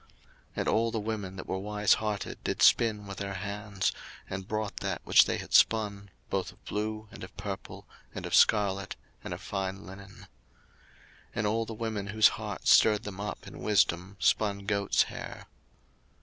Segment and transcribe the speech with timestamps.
[0.01, 0.09] 02:035:025
[0.55, 3.91] And all the women that were wise hearted did spin with their hands,
[4.27, 8.33] and brought that which they had spun, both of blue, and of purple, and of
[8.33, 10.21] scarlet, and of fine linen.
[11.35, 15.45] 02:035:026 And all the women whose heart stirred them up in wisdom spun goats' hair.